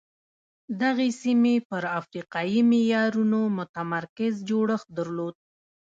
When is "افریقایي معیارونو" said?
1.99-3.41